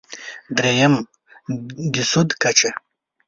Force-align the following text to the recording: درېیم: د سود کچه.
درېیم: 0.55 0.93
د 1.93 1.95
سود 2.11 2.29
کچه. 2.41 2.69